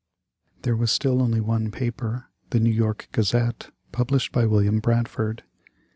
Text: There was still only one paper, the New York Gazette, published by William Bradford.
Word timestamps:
There 0.63 0.75
was 0.75 0.89
still 0.91 1.21
only 1.21 1.39
one 1.39 1.69
paper, 1.69 2.25
the 2.49 2.59
New 2.59 2.71
York 2.73 3.07
Gazette, 3.11 3.69
published 3.91 4.31
by 4.31 4.47
William 4.47 4.79
Bradford. 4.79 5.43